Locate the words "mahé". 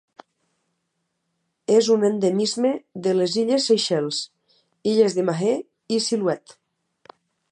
5.31-5.55